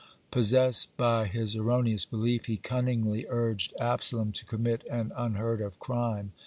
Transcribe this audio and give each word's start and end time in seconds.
(66) 0.29 0.29
Possessed 0.31 0.97
by 0.97 1.25
his 1.27 1.55
erroneous 1.55 2.05
belief, 2.05 2.47
he 2.47 2.57
cunningly 2.57 3.27
urged 3.29 3.71
Absalom 3.79 4.31
to 4.31 4.45
commit 4.45 4.83
an 4.89 5.11
unheard 5.15 5.61
of 5.61 5.77
crime. 5.77 6.31